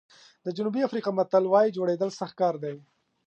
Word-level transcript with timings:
د 0.45 0.47
جنوبي 0.57 0.81
افریقا 0.87 1.11
متل 1.17 1.43
وایي 1.47 1.75
جوړېدل 1.77 2.09
سخت 2.19 2.35
کار 2.41 2.55
دی. 2.63 2.75